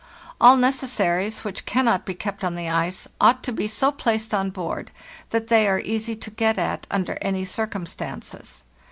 [0.41, 4.49] All necessaries which cannot be kept on the ice ought to be so placed on
[4.49, 4.89] board
[5.29, 8.63] that they are easy to get at under any circumstances.